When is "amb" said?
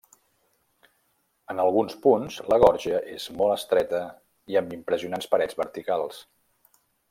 4.63-4.75